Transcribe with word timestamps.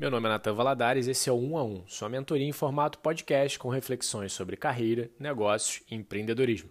Meu 0.00 0.10
nome 0.10 0.28
é 0.28 0.30
Natan 0.30 0.54
Valadares, 0.54 1.06
esse 1.06 1.28
é 1.28 1.32
o 1.32 1.36
1 1.36 1.58
a 1.58 1.62
1, 1.62 1.82
sua 1.86 2.08
mentoria 2.08 2.46
em 2.46 2.52
formato 2.52 2.98
podcast 3.00 3.58
com 3.58 3.68
reflexões 3.68 4.32
sobre 4.32 4.56
carreira, 4.56 5.10
negócios 5.20 5.82
e 5.90 5.94
empreendedorismo. 5.94 6.70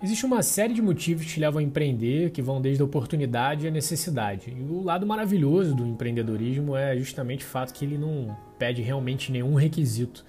Existe 0.00 0.24
uma 0.24 0.40
série 0.40 0.72
de 0.72 0.80
motivos 0.80 1.24
que 1.26 1.32
te 1.32 1.40
levam 1.40 1.58
a 1.58 1.62
empreender, 1.64 2.30
que 2.30 2.40
vão 2.40 2.60
desde 2.60 2.80
a 2.80 2.84
oportunidade 2.84 3.66
à 3.66 3.72
necessidade. 3.72 4.54
E 4.56 4.62
o 4.72 4.80
lado 4.84 5.04
maravilhoso 5.04 5.74
do 5.74 5.84
empreendedorismo 5.84 6.76
é 6.76 6.96
justamente 6.96 7.44
o 7.44 7.48
fato 7.48 7.74
que 7.74 7.84
ele 7.84 7.98
não 7.98 8.38
pede 8.56 8.80
realmente 8.80 9.32
nenhum 9.32 9.54
requisito. 9.54 10.24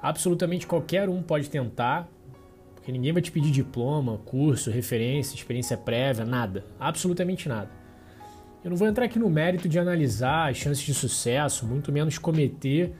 Absolutamente 0.00 0.64
qualquer 0.64 1.08
um 1.08 1.24
pode 1.24 1.50
tentar, 1.50 2.08
porque 2.76 2.92
ninguém 2.92 3.12
vai 3.12 3.20
te 3.20 3.32
pedir 3.32 3.50
diploma, 3.50 4.18
curso, 4.18 4.70
referência, 4.70 5.34
experiência 5.34 5.76
prévia, 5.76 6.24
nada. 6.24 6.64
Absolutamente 6.78 7.48
nada. 7.48 7.85
Eu 8.66 8.70
não 8.70 8.76
vou 8.76 8.88
entrar 8.88 9.04
aqui 9.04 9.16
no 9.16 9.30
mérito 9.30 9.68
de 9.68 9.78
analisar 9.78 10.50
as 10.50 10.56
chances 10.56 10.84
de 10.84 10.92
sucesso, 10.92 11.64
muito 11.64 11.92
menos 11.92 12.18
cometer 12.18 12.92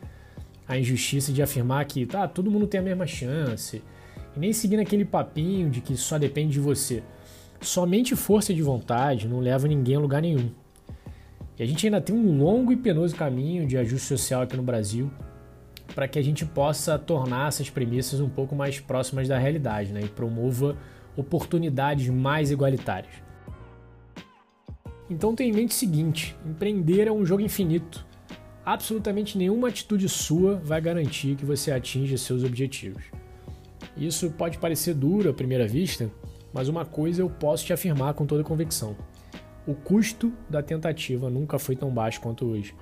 a 0.68 0.78
injustiça 0.78 1.32
de 1.32 1.42
afirmar 1.42 1.84
que 1.86 2.06
tá, 2.06 2.28
todo 2.28 2.52
mundo 2.52 2.68
tem 2.68 2.78
a 2.78 2.82
mesma 2.84 3.04
chance 3.04 3.82
e 4.36 4.38
nem 4.38 4.52
seguir 4.52 4.76
naquele 4.76 5.04
papinho 5.04 5.68
de 5.68 5.80
que 5.80 5.96
só 5.96 6.18
depende 6.18 6.52
de 6.52 6.60
você. 6.60 7.02
Somente 7.60 8.14
força 8.14 8.54
de 8.54 8.62
vontade 8.62 9.26
não 9.26 9.40
leva 9.40 9.66
ninguém 9.66 9.96
a 9.96 9.98
lugar 9.98 10.22
nenhum. 10.22 10.52
E 11.58 11.64
a 11.64 11.66
gente 11.66 11.84
ainda 11.84 12.00
tem 12.00 12.14
um 12.14 12.38
longo 12.38 12.70
e 12.70 12.76
penoso 12.76 13.16
caminho 13.16 13.66
de 13.66 13.76
ajuste 13.76 14.06
social 14.06 14.42
aqui 14.42 14.56
no 14.56 14.62
Brasil 14.62 15.10
para 15.96 16.06
que 16.06 16.16
a 16.16 16.22
gente 16.22 16.46
possa 16.46 16.96
tornar 16.96 17.48
essas 17.48 17.68
premissas 17.68 18.20
um 18.20 18.28
pouco 18.28 18.54
mais 18.54 18.78
próximas 18.78 19.26
da 19.26 19.36
realidade 19.36 19.92
né? 19.92 20.02
e 20.04 20.08
promova 20.08 20.76
oportunidades 21.16 22.08
mais 22.08 22.52
igualitárias. 22.52 23.25
Então 25.08 25.34
tenha 25.34 25.50
em 25.50 25.52
mente 25.52 25.70
o 25.70 25.74
seguinte: 25.74 26.36
empreender 26.44 27.06
é 27.06 27.12
um 27.12 27.24
jogo 27.24 27.42
infinito. 27.42 28.04
Absolutamente 28.64 29.38
nenhuma 29.38 29.68
atitude 29.68 30.08
sua 30.08 30.56
vai 30.56 30.80
garantir 30.80 31.36
que 31.36 31.44
você 31.44 31.70
atinja 31.70 32.16
seus 32.16 32.42
objetivos. 32.42 33.04
Isso 33.96 34.30
pode 34.30 34.58
parecer 34.58 34.94
duro 34.94 35.30
à 35.30 35.32
primeira 35.32 35.66
vista, 35.66 36.10
mas 36.52 36.68
uma 36.68 36.84
coisa 36.84 37.22
eu 37.22 37.30
posso 37.30 37.64
te 37.64 37.72
afirmar 37.72 38.14
com 38.14 38.26
toda 38.26 38.42
convicção: 38.42 38.96
o 39.66 39.74
custo 39.74 40.32
da 40.50 40.62
tentativa 40.62 41.30
nunca 41.30 41.58
foi 41.58 41.76
tão 41.76 41.90
baixo 41.90 42.20
quanto 42.20 42.44
hoje. 42.44 42.74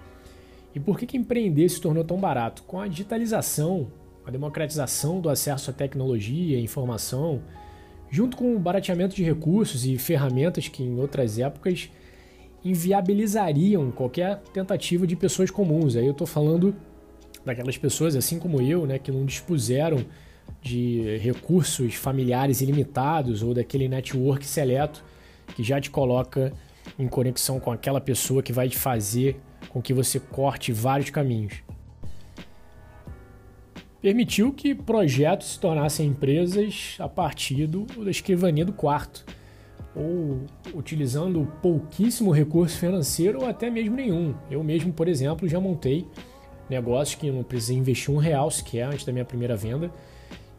E 0.74 0.80
por 0.80 0.98
que, 0.98 1.06
que 1.06 1.16
empreender 1.16 1.68
se 1.68 1.80
tornou 1.80 2.02
tão 2.02 2.18
barato? 2.18 2.62
Com 2.64 2.80
a 2.80 2.88
digitalização, 2.88 3.92
a 4.26 4.30
democratização 4.30 5.20
do 5.20 5.28
acesso 5.28 5.70
à 5.70 5.72
tecnologia 5.72 6.58
e 6.58 6.64
informação, 6.64 7.42
junto 8.10 8.36
com 8.36 8.56
o 8.56 8.58
barateamento 8.58 9.14
de 9.14 9.22
recursos 9.22 9.84
e 9.84 9.96
ferramentas 9.98 10.66
que 10.66 10.82
em 10.82 10.98
outras 10.98 11.38
épocas 11.38 11.90
inviabilizariam 12.64 13.90
qualquer 13.90 14.38
tentativa 14.52 15.06
de 15.06 15.14
pessoas 15.14 15.50
comuns. 15.50 15.96
Aí 15.96 16.06
eu 16.06 16.12
estou 16.12 16.26
falando 16.26 16.74
daquelas 17.44 17.76
pessoas, 17.76 18.16
assim 18.16 18.38
como 18.38 18.60
eu, 18.60 18.86
né, 18.86 18.98
que 18.98 19.12
não 19.12 19.24
dispuseram 19.24 20.04
de 20.62 21.18
recursos 21.18 21.94
familiares 21.94 22.60
ilimitados 22.60 23.42
ou 23.42 23.52
daquele 23.52 23.86
network 23.86 24.46
seleto 24.46 25.04
que 25.54 25.62
já 25.62 25.80
te 25.80 25.90
coloca 25.90 26.52
em 26.98 27.06
conexão 27.06 27.60
com 27.60 27.70
aquela 27.70 28.00
pessoa 28.00 28.42
que 28.42 28.52
vai 28.52 28.68
te 28.68 28.76
fazer 28.76 29.36
com 29.68 29.82
que 29.82 29.92
você 29.92 30.18
corte 30.18 30.72
vários 30.72 31.10
caminhos. 31.10 31.62
Permitiu 34.00 34.52
que 34.52 34.74
projetos 34.74 35.52
se 35.52 35.60
tornassem 35.60 36.06
empresas 36.06 36.96
a 36.98 37.08
partir 37.08 37.66
do, 37.66 37.84
da 38.04 38.10
escrivania 38.10 38.64
do 38.64 38.72
quarto, 38.72 39.24
ou 39.94 40.40
utilizando 40.74 41.46
pouquíssimo 41.62 42.30
recurso 42.30 42.78
financeiro 42.78 43.42
ou 43.42 43.46
até 43.46 43.70
mesmo 43.70 43.96
nenhum. 43.96 44.34
Eu 44.50 44.62
mesmo, 44.62 44.92
por 44.92 45.08
exemplo, 45.08 45.48
já 45.48 45.60
montei 45.60 46.06
negócios 46.68 47.14
que 47.14 47.30
não 47.30 47.42
precisei 47.42 47.76
investir 47.76 48.12
um 48.12 48.18
real 48.18 48.50
sequer 48.50 48.86
antes 48.86 49.04
da 49.04 49.12
minha 49.12 49.24
primeira 49.24 49.54
venda 49.56 49.90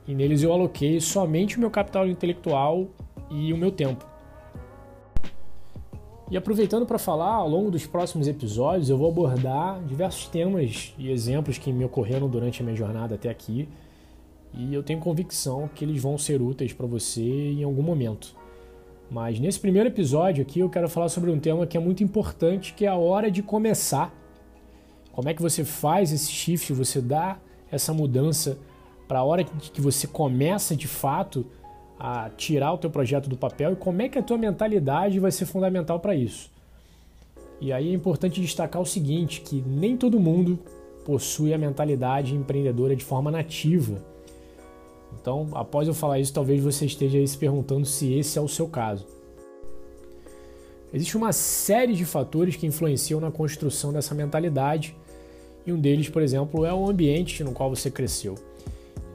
e 0.08 0.14
neles 0.14 0.44
eu 0.44 0.54
aloquei 0.54 1.02
somente 1.02 1.58
o 1.58 1.60
meu 1.60 1.72
capital 1.72 2.08
intelectual 2.08 2.88
e 3.30 3.52
o 3.52 3.58
meu 3.58 3.72
tempo. 3.72 4.06
E 6.30 6.36
aproveitando 6.36 6.86
para 6.86 6.98
falar, 6.98 7.34
ao 7.34 7.48
longo 7.48 7.70
dos 7.70 7.86
próximos 7.86 8.28
episódios 8.28 8.90
eu 8.90 8.98
vou 8.98 9.10
abordar 9.10 9.80
diversos 9.84 10.28
temas 10.28 10.94
e 10.98 11.12
exemplos 11.12 11.58
que 11.58 11.72
me 11.72 11.86
ocorreram 11.86 12.28
durante 12.28 12.62
a 12.62 12.66
minha 12.66 12.76
jornada 12.76 13.16
até 13.16 13.30
aqui, 13.30 13.68
e 14.54 14.74
eu 14.74 14.82
tenho 14.82 15.00
convicção 15.00 15.70
que 15.74 15.84
eles 15.84 16.02
vão 16.02 16.18
ser 16.18 16.42
úteis 16.42 16.74
para 16.74 16.88
você 16.88 17.22
em 17.22 17.64
algum 17.64 17.84
momento. 17.84 18.36
Mas 19.10 19.40
nesse 19.40 19.60
primeiro 19.60 19.90
episódio 19.90 20.42
aqui 20.42 20.60
eu 20.60 20.70
quero 20.70 20.90
falar 20.90 21.10
sobre 21.10 21.30
um 21.30 21.40
tema 21.40 21.68
que 21.68 21.78
é 21.78 21.80
muito 21.80 22.04
importante, 22.04 22.74
que 22.74 22.86
é 22.86 22.90
a 22.90 22.96
hora 22.96 23.30
de 23.30 23.44
começar. 23.44 24.14
Como 25.12 25.30
é 25.30 25.34
que 25.34 25.42
você 25.42 25.64
faz 25.64 26.12
esse 26.12 26.32
shift, 26.32 26.74
você 26.74 27.00
dá 27.00 27.38
essa 27.72 27.94
mudança 27.94 28.58
para 29.08 29.20
a 29.20 29.24
hora 29.24 29.44
que 29.44 29.80
você 29.80 30.08
começa 30.08 30.76
de 30.76 30.88
fato 30.88 31.46
a 32.00 32.30
tirar 32.36 32.74
o 32.74 32.78
teu 32.78 32.90
projeto 32.90 33.30
do 33.30 33.38
papel 33.38 33.74
e 33.74 33.76
como 33.76 34.02
é 34.02 34.10
que 34.10 34.18
a 34.18 34.24
tua 34.24 34.38
mentalidade 34.38 35.20
vai 35.20 35.32
ser 35.32 35.46
fundamental 35.46 36.00
para 36.00 36.16
isso. 36.16 36.52
E 37.62 37.72
aí 37.72 37.90
é 37.90 37.94
importante 37.94 38.42
destacar 38.42 38.82
o 38.82 38.86
seguinte, 38.86 39.42
que 39.42 39.62
nem 39.62 39.96
todo 39.96 40.20
mundo 40.20 40.60
possui 41.06 41.54
a 41.54 41.58
mentalidade 41.58 42.36
empreendedora 42.36 42.96
de 42.96 43.04
forma 43.04 43.32
nativa. 43.32 44.04
Então, 45.20 45.50
após 45.54 45.88
eu 45.88 45.94
falar 45.94 46.20
isso, 46.20 46.34
talvez 46.34 46.64
você 46.64 46.86
esteja 46.86 47.26
se 47.26 47.38
perguntando 47.38 47.86
se 47.86 48.14
esse 48.14 48.38
é 48.38 48.42
o 48.42 48.48
seu 48.48 48.68
caso. 48.68 49.06
Existe 50.94 51.18
uma 51.18 51.34
série 51.34 51.94
de 51.94 52.06
fatores 52.06 52.56
que 52.56 52.66
influenciam 52.66 53.20
na 53.20 53.32
construção 53.32 53.92
dessa 53.92 54.14
mentalidade, 54.16 54.96
e 55.66 55.74
um 55.74 55.80
deles, 55.80 56.08
por 56.10 56.22
exemplo, 56.22 56.64
é 56.64 56.74
o 56.74 56.88
ambiente 56.88 57.44
no 57.44 57.52
qual 57.52 57.70
você 57.70 57.90
cresceu. 57.90 58.36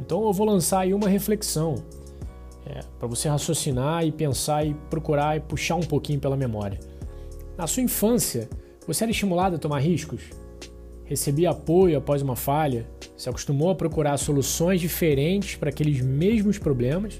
Então 0.01 0.25
eu 0.25 0.33
vou 0.33 0.47
lançar 0.47 0.81
aí 0.81 0.93
uma 0.93 1.09
reflexão 1.09 1.77
é, 2.67 2.81
para 2.99 3.07
você 3.07 3.29
raciocinar 3.29 4.05
e 4.05 4.11
pensar 4.11 4.67
e 4.67 4.75
procurar 4.89 5.37
e 5.37 5.41
puxar 5.41 5.77
um 5.77 5.83
pouquinho 5.83 6.19
pela 6.19 6.37
memória. 6.37 6.81
Na 7.57 7.67
sua 7.67 7.83
infância, 7.83 8.49
você 8.87 9.05
era 9.05 9.11
estimulado 9.11 9.57
a 9.57 9.59
tomar 9.59 9.79
riscos? 9.79 10.23
Recebia 11.11 11.51
apoio 11.51 11.99
após 11.99 12.23
uma 12.23 12.37
falha? 12.37 12.87
Se 13.17 13.29
acostumou 13.29 13.69
a 13.69 13.75
procurar 13.75 14.17
soluções 14.17 14.81
diferentes 14.81 15.57
para 15.57 15.69
aqueles 15.69 16.01
mesmos 16.01 16.57
problemas? 16.57 17.19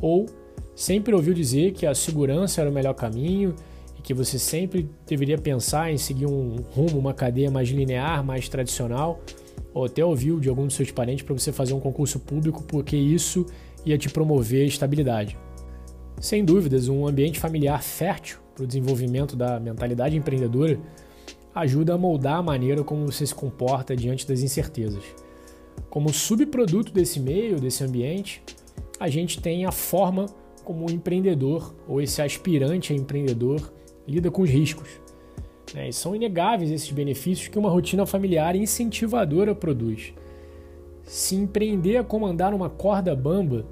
Ou 0.00 0.26
sempre 0.74 1.14
ouviu 1.14 1.34
dizer 1.34 1.72
que 1.72 1.86
a 1.86 1.94
segurança 1.94 2.62
era 2.62 2.70
o 2.70 2.72
melhor 2.72 2.94
caminho 2.94 3.54
e 3.98 4.00
que 4.00 4.14
você 4.14 4.38
sempre 4.38 4.88
deveria 5.06 5.36
pensar 5.36 5.92
em 5.92 5.98
seguir 5.98 6.26
um 6.26 6.56
rumo, 6.70 6.98
uma 6.98 7.12
cadeia 7.12 7.50
mais 7.50 7.68
linear, 7.68 8.24
mais 8.24 8.48
tradicional? 8.48 9.20
ou 9.76 9.84
até 9.84 10.02
ouviu 10.02 10.40
de 10.40 10.48
algum 10.48 10.64
dos 10.64 10.74
seus 10.74 10.90
parentes 10.90 11.22
para 11.22 11.34
você 11.34 11.52
fazer 11.52 11.74
um 11.74 11.80
concurso 11.80 12.18
público 12.18 12.62
porque 12.62 12.96
isso 12.96 13.44
ia 13.84 13.98
te 13.98 14.08
promover 14.08 14.66
estabilidade. 14.66 15.36
Sem 16.18 16.42
dúvidas, 16.42 16.88
um 16.88 17.06
ambiente 17.06 17.38
familiar 17.38 17.82
fértil 17.82 18.38
para 18.54 18.64
o 18.64 18.66
desenvolvimento 18.66 19.36
da 19.36 19.60
mentalidade 19.60 20.16
empreendedora 20.16 20.80
ajuda 21.56 21.94
a 21.94 21.98
moldar 21.98 22.36
a 22.36 22.42
maneira 22.42 22.84
como 22.84 23.06
você 23.06 23.26
se 23.26 23.34
comporta 23.34 23.96
diante 23.96 24.28
das 24.28 24.42
incertezas. 24.42 25.02
Como 25.88 26.12
subproduto 26.12 26.92
desse 26.92 27.18
meio, 27.18 27.58
desse 27.58 27.82
ambiente, 27.82 28.42
a 29.00 29.08
gente 29.08 29.40
tem 29.40 29.64
a 29.64 29.72
forma 29.72 30.26
como 30.62 30.86
o 30.86 30.90
empreendedor 30.92 31.74
ou 31.88 31.98
esse 31.98 32.20
aspirante 32.20 32.92
a 32.92 32.96
empreendedor 32.96 33.72
lida 34.06 34.30
com 34.30 34.42
os 34.42 34.50
riscos. 34.50 35.00
Né? 35.74 35.88
E 35.88 35.92
são 35.94 36.14
inegáveis 36.14 36.70
esses 36.70 36.90
benefícios 36.90 37.48
que 37.48 37.58
uma 37.58 37.70
rotina 37.70 38.04
familiar 38.04 38.54
incentivadora 38.54 39.54
produz. 39.54 40.12
Se 41.04 41.36
empreender 41.36 41.96
a 41.96 42.04
comandar 42.04 42.52
uma 42.52 42.68
corda 42.68 43.16
bamba, 43.16 43.64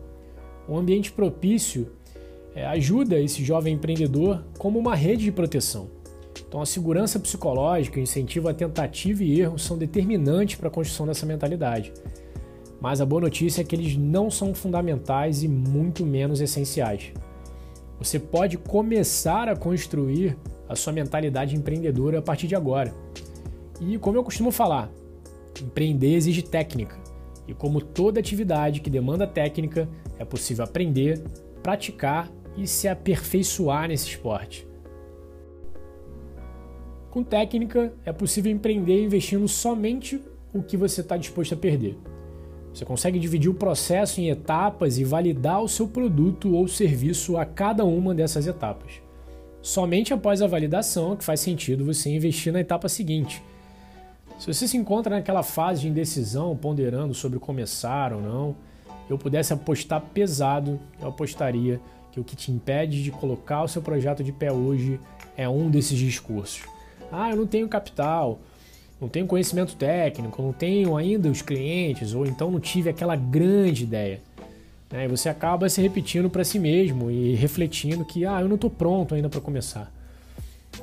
um 0.66 0.78
ambiente 0.78 1.12
propício 1.12 1.92
é, 2.54 2.64
ajuda 2.64 3.20
esse 3.20 3.44
jovem 3.44 3.74
empreendedor 3.74 4.42
como 4.56 4.78
uma 4.78 4.94
rede 4.94 5.24
de 5.24 5.32
proteção. 5.32 5.90
Então, 6.49 6.60
a 6.60 6.66
segurança 6.66 7.19
psicológica, 7.19 7.99
o 7.99 8.02
incentivo 8.02 8.49
à 8.49 8.55
tentativa 8.55 9.25
e 9.25 9.41
erro 9.41 9.58
são 9.58 9.76
determinantes 9.76 10.56
para 10.56 10.69
a 10.69 10.70
construção 10.70 11.06
dessa 11.06 11.26
mentalidade. 11.26 11.93
Mas 12.81 13.00
a 13.00 13.06
boa 13.06 13.23
notícia 13.23 13.62
é 13.62 13.64
que 13.64 13.75
eles 13.75 13.96
não 13.96 14.31
são 14.31 14.55
fundamentais 14.55 15.43
e 15.43 15.49
muito 15.49 16.05
menos 16.05 16.41
essenciais. 16.41 17.12
Você 17.99 18.19
pode 18.19 18.58
começar 18.58 19.49
a 19.49 19.56
construir 19.56 20.37
a 20.69 20.76
sua 20.76 20.93
mentalidade 20.93 21.56
empreendedora 21.56 22.19
a 22.19 22.23
partir 22.23 22.47
de 22.47 22.55
agora. 22.55 22.94
E 23.81 23.99
como 23.99 24.19
eu 24.19 24.25
costumo 24.25 24.50
falar, 24.50 24.90
empreender 25.62 26.14
exige 26.14 26.43
técnica. 26.43 26.97
E 27.47 27.55
como 27.55 27.81
toda 27.81 28.20
atividade 28.20 28.81
que 28.81 28.90
demanda 28.90 29.26
técnica, 29.26 29.88
é 30.19 30.25
possível 30.25 30.64
aprender, 30.64 31.23
praticar 31.62 32.31
e 32.56 32.67
se 32.67 32.88
aperfeiçoar 32.88 33.88
nesse 33.88 34.08
esporte. 34.08 34.67
Com 37.14 37.22
técnica, 37.22 37.93
é 38.05 38.12
possível 38.12 38.50
empreender 38.50 39.05
investindo 39.05 39.46
somente 39.46 40.20
o 40.52 40.61
que 40.61 40.76
você 40.76 41.00
está 41.00 41.16
disposto 41.16 41.55
a 41.55 41.56
perder. 41.56 41.96
Você 42.72 42.84
consegue 42.84 43.20
dividir 43.20 43.49
o 43.49 43.55
processo 43.55 44.20
em 44.20 44.31
etapas 44.31 44.99
e 44.99 45.05
validar 45.05 45.62
o 45.62 45.69
seu 45.69 45.87
produto 45.87 46.52
ou 46.56 46.66
serviço 46.66 47.37
a 47.37 47.44
cada 47.44 47.84
uma 47.84 48.12
dessas 48.12 48.49
etapas. 48.49 48.94
Somente 49.62 50.12
após 50.12 50.43
a 50.43 50.49
validação 50.49 51.12
é 51.12 51.16
que 51.16 51.25
faz 51.25 51.38
sentido 51.38 51.84
você 51.84 52.11
investir 52.11 52.52
na 52.52 52.58
etapa 52.58 52.88
seguinte. 52.88 53.40
Se 54.37 54.52
você 54.52 54.66
se 54.66 54.76
encontra 54.76 55.14
naquela 55.14 55.44
fase 55.44 55.82
de 55.82 55.88
indecisão, 55.88 56.56
ponderando 56.56 57.14
sobre 57.14 57.38
começar 57.38 58.12
ou 58.12 58.20
não, 58.20 58.56
eu 59.08 59.16
pudesse 59.16 59.52
apostar 59.52 60.00
pesado, 60.00 60.81
eu 61.00 61.11
apostaria 61.11 61.81
que 62.11 62.19
o 62.19 62.25
que 62.25 62.34
te 62.34 62.50
impede 62.50 63.05
de 63.05 63.12
colocar 63.12 63.62
o 63.62 63.69
seu 63.69 63.81
projeto 63.81 64.25
de 64.25 64.32
pé 64.32 64.50
hoje 64.50 64.99
é 65.37 65.49
um 65.49 65.70
desses 65.70 65.96
discursos. 65.96 66.74
Ah, 67.16 67.31
eu 67.31 67.37
não 67.37 67.46
tenho 67.46 67.69
capital, 67.69 68.40
não 69.00 69.08
tenho 69.08 69.25
conhecimento 69.26 69.76
técnico, 69.76 70.43
não 70.43 70.52
tenho 70.52 70.96
ainda 70.96 71.28
os 71.28 71.43
clientes, 71.43 72.12
ou 72.12 72.26
então 72.26 72.50
não 72.50 72.58
tive 72.58 72.90
aquela 72.90 73.14
grande 73.14 73.84
ideia. 73.84 74.20
Né? 74.90 75.05
E 75.05 75.08
você 75.08 75.28
acaba 75.28 75.69
se 75.69 75.81
repetindo 75.81 76.28
para 76.28 76.43
si 76.43 76.58
mesmo 76.58 77.12
e 77.12 77.34
refletindo 77.37 78.05
que, 78.05 78.26
ah, 78.26 78.40
eu 78.40 78.49
não 78.49 78.56
estou 78.56 78.69
pronto 78.69 79.14
ainda 79.14 79.28
para 79.28 79.40
começar. 79.40 79.93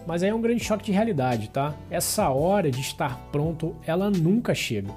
Mas 0.07 0.23
aí 0.23 0.29
é 0.29 0.33
um 0.33 0.41
grande 0.41 0.63
choque 0.63 0.85
de 0.85 0.93
realidade, 0.93 1.49
tá? 1.49 1.75
Essa 1.89 2.29
hora 2.29 2.71
de 2.71 2.79
estar 2.79 3.17
pronto, 3.29 3.75
ela 3.85 4.09
nunca 4.09 4.55
chega. 4.55 4.89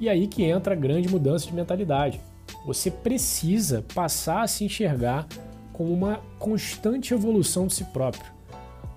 E 0.00 0.08
aí 0.08 0.26
que 0.26 0.42
entra 0.42 0.74
a 0.74 0.76
grande 0.76 1.08
mudança 1.08 1.46
de 1.46 1.54
mentalidade. 1.54 2.20
Você 2.66 2.90
precisa 2.90 3.84
passar 3.94 4.42
a 4.42 4.48
se 4.48 4.64
enxergar 4.64 5.26
como 5.72 5.92
uma 5.92 6.20
constante 6.38 7.14
evolução 7.14 7.68
de 7.68 7.74
si 7.74 7.84
próprio. 7.84 8.41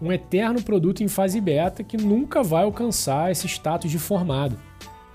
Um 0.02 0.12
eterno 0.12 0.62
produto 0.62 1.02
em 1.02 1.08
fase 1.08 1.40
beta 1.40 1.84
que 1.84 1.98
nunca 1.98 2.44
vai 2.44 2.64
alcançar 2.64 3.32
esse 3.32 3.48
status 3.48 3.90
de 3.90 3.98
formado. 3.98 4.60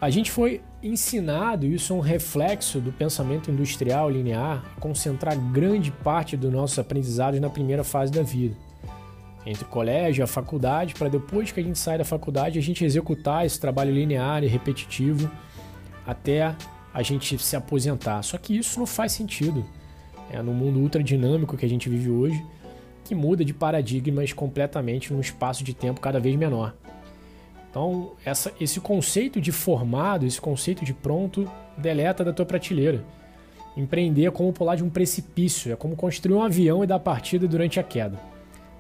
A 0.01 0.09
gente 0.09 0.31
foi 0.31 0.63
ensinado, 0.83 1.67
isso 1.67 1.93
é 1.93 1.97
um 1.97 2.01
reflexo 2.01 2.81
do 2.81 2.91
pensamento 2.91 3.51
industrial 3.51 4.09
linear, 4.09 4.65
a 4.77 4.81
concentrar 4.81 5.39
grande 5.53 5.91
parte 5.91 6.37
dos 6.37 6.51
nossos 6.51 6.79
aprendizados 6.79 7.39
na 7.39 7.51
primeira 7.51 7.85
fase 7.85 8.11
da 8.11 8.23
vida. 8.23 8.57
Entre 9.45 9.65
o 9.65 9.69
colégio 9.69 10.23
e 10.23 10.25
a 10.25 10.27
faculdade, 10.27 10.95
para 10.95 11.09
depois 11.09 11.53
que 11.53 11.61
a 11.61 11.63
gente 11.63 11.79
sai 11.79 11.99
da 11.99 12.05
faculdade, 12.05 12.59
a 12.59 12.63
gente 12.63 12.85
executar 12.85 13.45
esse 13.45 13.61
trabalho 13.61 13.93
linear 13.93 14.43
e 14.43 14.47
repetitivo 14.47 15.31
até 16.07 16.55
a 16.93 17.03
gente 17.03 17.39
se 17.39 17.57
aposentar. 17.57 18.23
Só 18.23 18.39
que 18.39 18.57
isso 18.57 18.79
não 18.79 18.87
faz 18.87 19.13
sentido. 19.13 19.65
É 20.31 20.43
no 20.43 20.53
mundo 20.53 20.79
ultra 20.79 21.03
dinâmico 21.03 21.57
que 21.57 21.67
a 21.67 21.69
gente 21.69 21.89
vive 21.89 22.11
hoje, 22.11 22.43
que 23.05 23.15
muda 23.15 23.45
de 23.45 23.53
paradigmas 23.53 24.33
completamente 24.33 25.13
num 25.13 25.21
espaço 25.21 25.65
de 25.65 25.75
tempo 25.75 26.01
cada 26.01 26.21
vez 26.21 26.37
menor. 26.37 26.75
Então, 27.71 28.13
essa, 28.25 28.53
esse 28.61 28.81
conceito 28.81 29.41
de 29.41 29.53
formado, 29.53 30.27
esse 30.27 30.41
conceito 30.41 30.85
de 30.85 30.93
pronto, 30.93 31.51
deleta 31.79 32.25
da 32.25 32.33
tua 32.33 32.45
prateleira. 32.45 33.05
Empreender 33.77 34.27
é 34.27 34.31
como 34.31 34.53
pular 34.53 34.75
de 34.75 34.83
um 34.83 34.91
precipício, 34.91 35.73
é 35.73 35.77
como 35.77 35.95
construir 35.95 36.35
um 36.35 36.43
avião 36.43 36.83
e 36.83 36.87
dar 36.87 36.99
partida 36.99 37.47
durante 37.47 37.79
a 37.79 37.83
queda. 37.83 38.19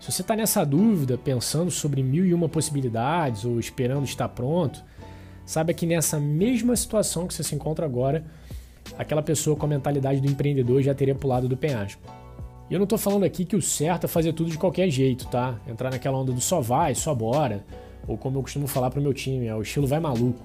Se 0.01 0.11
você 0.11 0.23
está 0.23 0.35
nessa 0.35 0.65
dúvida, 0.65 1.17
pensando 1.17 1.71
sobre 1.71 2.03
mil 2.03 2.25
e 2.25 2.35
uma 2.35 2.49
possibilidades 2.49 3.45
ou 3.45 3.61
esperando 3.61 4.05
estar 4.05 4.29
pronto, 4.31 4.83
saiba 5.45 5.73
que 5.73 5.87
nessa 5.87 6.19
mesma 6.19 6.75
situação 6.75 7.27
que 7.27 7.35
você 7.35 7.45
se 7.45 7.55
encontra 7.55 7.87
agora, 7.87 8.25
aquela 8.99 9.23
pessoa 9.23 9.57
com 9.57 9.67
a 9.67 9.69
mentalidade 9.69 10.21
do 10.21 10.27
empreendedor 10.27 10.83
já 10.83 10.95
teria 10.95 11.15
pulado 11.15 11.49
do 11.49 11.57
penhasco. 11.57 12.03
E 12.71 12.75
eu 12.75 12.79
não 12.79 12.85
estou 12.85 12.99
falando 12.99 13.25
aqui 13.25 13.45
que 13.45 13.57
o 13.57 13.61
certo 13.61 14.05
é 14.05 14.09
fazer 14.09 14.33
tudo 14.33 14.49
de 14.49 14.57
qualquer 14.57 14.89
jeito, 14.89 15.27
tá? 15.27 15.59
Entrar 15.67 15.91
naquela 15.91 16.17
onda 16.17 16.33
do 16.33 16.41
só 16.41 16.61
vai, 16.61 16.95
só 16.95 17.15
bora 17.15 17.65
ou 18.07 18.19
como 18.19 18.39
eu 18.39 18.43
costumo 18.43 18.67
falar 18.67 18.91
para 18.91 19.01
o 19.01 19.03
meu 19.03 19.15
time, 19.15 19.47
é 19.47 19.55
o 19.55 19.63
estilo 19.63 19.87
vai 19.87 20.01
maluco. 20.01 20.41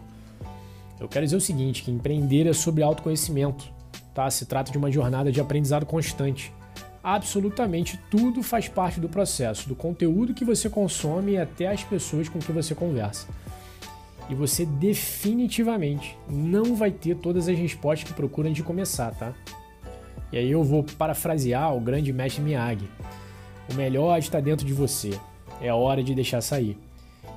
Eu 0.99 1.07
quero 1.07 1.25
dizer 1.25 1.35
o 1.35 1.41
seguinte, 1.41 1.83
que 1.83 1.91
empreender 1.91 2.47
é 2.47 2.53
sobre 2.53 2.83
autoconhecimento, 2.83 3.65
tá? 4.13 4.29
Se 4.29 4.45
trata 4.45 4.71
de 4.71 4.77
uma 4.77 4.91
jornada 4.91 5.31
de 5.31 5.41
aprendizado 5.41 5.85
constante. 5.85 6.53
Absolutamente 7.03 7.99
tudo 8.09 8.41
faz 8.41 8.67
parte 8.67 8.99
do 8.99 9.09
processo, 9.09 9.67
do 9.67 9.75
conteúdo 9.75 10.33
que 10.33 10.45
você 10.45 10.69
consome 10.69 11.37
até 11.37 11.67
as 11.67 11.83
pessoas 11.83 12.29
com 12.29 12.39
que 12.39 12.51
você 12.51 12.73
conversa. 12.73 13.27
E 14.29 14.33
você 14.33 14.65
definitivamente 14.65 16.17
não 16.27 16.75
vai 16.75 16.89
ter 16.89 17.15
todas 17.17 17.47
as 17.47 17.57
respostas 17.57 18.09
que 18.09 18.15
procura 18.15 18.47
antes 18.47 18.57
de 18.57 18.63
começar, 18.63 19.13
tá? 19.13 19.33
E 20.35 20.37
aí 20.37 20.51
eu 20.51 20.65
vou 20.65 20.83
parafrasear 20.83 21.73
o 21.73 21.79
grande 21.79 22.11
mestre 22.11 22.43
Miyagi. 22.43 22.89
O 23.71 23.73
melhor 23.73 24.19
está 24.19 24.41
dentro 24.41 24.67
de 24.67 24.73
você. 24.73 25.17
É 25.61 25.71
hora 25.71 26.03
de 26.03 26.13
deixar 26.13 26.41
sair. 26.41 26.77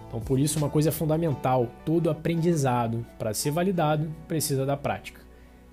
Então, 0.09 0.19
por 0.19 0.37
isso, 0.37 0.59
uma 0.59 0.69
coisa 0.69 0.91
fundamental: 0.91 1.69
todo 1.85 2.11
aprendizado, 2.11 3.07
para 3.17 3.33
ser 3.33 3.53
validado, 3.53 4.11
precisa 4.27 4.67
da 4.67 4.77
prática. 4.77 5.21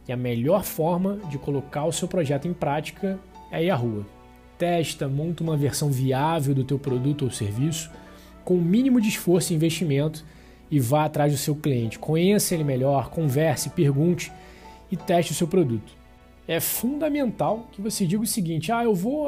E 0.08 0.14
a 0.14 0.16
melhor 0.16 0.64
forma 0.64 1.18
de 1.28 1.40
colocar 1.40 1.86
o 1.86 1.92
seu 1.92 2.08
projeto 2.08 2.48
em 2.48 2.54
prática 2.54 3.18
é 3.52 3.64
ir 3.64 3.72
à 3.72 3.76
rua. 3.76 4.06
Testa, 4.56 5.08
monta 5.08 5.42
uma 5.42 5.58
versão 5.58 5.90
viável 5.90 6.54
do 6.54 6.64
teu 6.64 6.78
produto 6.78 7.26
ou 7.26 7.32
serviço, 7.32 7.90
com 8.44 8.54
o 8.54 8.62
mínimo 8.62 9.02
de 9.02 9.10
esforço 9.10 9.52
e 9.52 9.56
investimento, 9.56 10.24
e 10.70 10.80
vá 10.80 11.06
atrás 11.06 11.32
do 11.32 11.40
seu 11.40 11.56
cliente. 11.56 11.98
Conheça 11.98 12.54
ele 12.54 12.64
melhor, 12.64 13.10
converse, 13.10 13.72
pergunte 13.72 14.32
e 14.92 14.96
teste 14.96 15.32
o 15.32 15.36
seu 15.36 15.48
produto. 15.48 16.05
É 16.48 16.60
fundamental 16.60 17.68
que 17.72 17.82
você 17.82 18.06
diga 18.06 18.24
o 18.24 18.28
seguinte: 18.28 18.72
ah, 18.72 18.84
eu 18.84 18.94
vou 18.94 19.28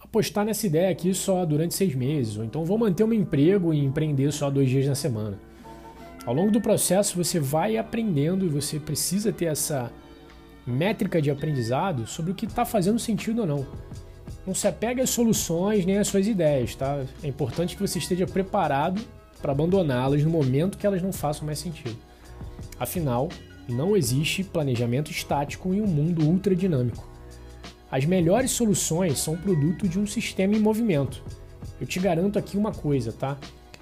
apostar 0.00 0.44
nessa 0.44 0.66
ideia 0.66 0.90
aqui 0.90 1.14
só 1.14 1.44
durante 1.44 1.74
seis 1.74 1.94
meses, 1.94 2.36
ou 2.36 2.44
então 2.44 2.64
vou 2.64 2.78
manter 2.78 3.04
um 3.04 3.12
emprego 3.12 3.72
e 3.72 3.84
empreender 3.84 4.32
só 4.32 4.50
dois 4.50 4.68
dias 4.68 4.86
na 4.86 4.94
semana. 4.94 5.38
Ao 6.24 6.34
longo 6.34 6.50
do 6.50 6.60
processo 6.60 7.16
você 7.16 7.40
vai 7.40 7.76
aprendendo 7.76 8.44
e 8.44 8.48
você 8.48 8.78
precisa 8.78 9.32
ter 9.32 9.46
essa 9.46 9.90
métrica 10.66 11.22
de 11.22 11.30
aprendizado 11.30 12.06
sobre 12.06 12.32
o 12.32 12.34
que 12.34 12.44
está 12.44 12.64
fazendo 12.64 12.98
sentido 12.98 13.40
ou 13.40 13.46
não. 13.46 13.66
Não 14.46 14.54
se 14.54 14.66
apegue 14.66 15.00
às 15.00 15.10
soluções 15.10 15.86
nem 15.86 15.98
às 15.98 16.08
suas 16.08 16.26
ideias, 16.26 16.74
tá? 16.74 17.02
É 17.22 17.28
importante 17.28 17.74
que 17.74 17.80
você 17.80 17.98
esteja 17.98 18.26
preparado 18.26 19.00
para 19.40 19.52
abandoná-las 19.52 20.22
no 20.22 20.30
momento 20.30 20.76
que 20.76 20.86
elas 20.86 21.02
não 21.02 21.12
façam 21.12 21.46
mais 21.46 21.58
sentido. 21.58 21.96
Afinal, 22.78 23.28
não 23.68 23.96
existe 23.96 24.42
planejamento 24.42 25.10
estático 25.10 25.74
em 25.74 25.80
um 25.80 25.86
mundo 25.86 26.24
ultra 26.24 26.56
dinâmico. 26.56 27.06
As 27.90 28.04
melhores 28.04 28.50
soluções 28.50 29.18
são 29.18 29.36
produto 29.36 29.88
de 29.88 29.98
um 29.98 30.06
sistema 30.06 30.54
em 30.54 30.60
movimento. 30.60 31.22
Eu 31.80 31.86
te 31.86 31.98
garanto 32.00 32.38
aqui 32.38 32.56
uma 32.56 32.72
coisa, 32.72 33.12
tá? 33.12 33.36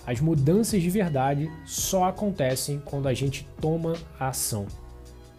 As 0.06 0.20
mudanças 0.20 0.80
de 0.80 0.90
verdade 0.90 1.50
só 1.64 2.04
acontecem 2.04 2.80
quando 2.84 3.08
a 3.08 3.14
gente 3.14 3.46
toma 3.60 3.94
a 4.18 4.28
ação 4.28 4.66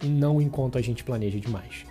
e 0.02 0.06
não 0.06 0.40
enquanto 0.40 0.76
a 0.76 0.82
gente 0.82 1.02
planeja 1.02 1.40
demais. 1.40 1.86